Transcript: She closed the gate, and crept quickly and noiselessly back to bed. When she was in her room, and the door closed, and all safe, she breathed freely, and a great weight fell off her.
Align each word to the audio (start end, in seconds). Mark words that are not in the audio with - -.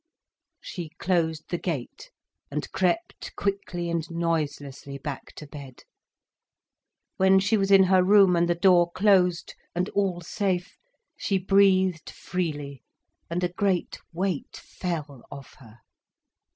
She 0.61 0.89
closed 0.97 1.47
the 1.51 1.59
gate, 1.59 2.09
and 2.49 2.71
crept 2.71 3.35
quickly 3.35 3.87
and 3.87 4.09
noiselessly 4.09 4.97
back 4.97 5.25
to 5.35 5.45
bed. 5.45 5.83
When 7.17 7.39
she 7.39 7.55
was 7.55 7.69
in 7.69 7.83
her 7.83 8.03
room, 8.03 8.35
and 8.35 8.49
the 8.49 8.55
door 8.55 8.91
closed, 8.91 9.53
and 9.75 9.89
all 9.89 10.19
safe, 10.21 10.75
she 11.15 11.37
breathed 11.37 12.09
freely, 12.09 12.81
and 13.29 13.43
a 13.43 13.49
great 13.53 13.99
weight 14.11 14.55
fell 14.57 15.23
off 15.29 15.53
her. 15.59 15.81